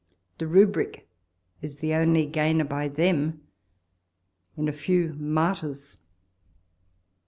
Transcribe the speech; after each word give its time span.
The 0.39 0.47
rubric 0.47 1.07
is 1.61 1.75
the 1.75 1.93
only 1.93 2.25
gainer 2.25 2.63
by 2.65 2.87
them 2.87 3.43
in 4.57 4.67
a 4.67 4.73
few 4.73 5.13
martyrs. 5.13 5.99